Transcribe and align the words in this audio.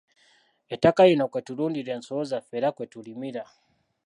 Ettaka 0.73 1.01
lino 1.09 1.25
kwe 1.31 1.41
tulundira 1.45 1.91
ensolo 1.97 2.23
zaffe 2.31 2.53
era 2.59 2.69
kwe 2.75 2.85
tulimira. 2.91 3.43